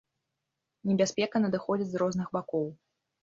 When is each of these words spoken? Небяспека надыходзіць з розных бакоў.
Небяспека 0.91 1.41
надыходзіць 1.45 1.89
з 1.91 2.01
розных 2.05 2.27
бакоў. 2.39 2.67